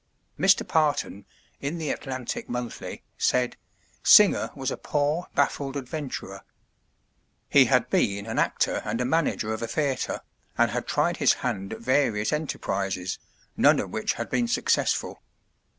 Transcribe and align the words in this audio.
Mr. 0.39 0.67
Parton, 0.67 1.25
in 1.59 1.77
the 1.77 1.91
Atlantic 1.91 2.49
Monthly, 2.49 3.03
said: 3.19 3.55
"Singer 4.01 4.49
was 4.55 4.71
a 4.71 4.75
poor, 4.77 5.27
baffled 5.35 5.77
adventurer. 5.77 6.41
He 7.47 7.65
had 7.65 7.87
been 7.91 8.25
an 8.25 8.39
actor 8.39 8.81
and 8.83 8.99
a 8.99 9.05
manager 9.05 9.53
of 9.53 9.61
a 9.61 9.67
theatre, 9.67 10.21
and 10.57 10.71
had 10.71 10.87
tried 10.87 11.17
his 11.17 11.33
hand 11.45 11.71
at 11.73 11.81
various 11.81 12.33
enterprises, 12.33 13.19
none 13.55 13.79
of 13.79 13.91
which 13.91 14.13
had 14.13 14.31
been 14.31 14.47
successful." 14.47 15.21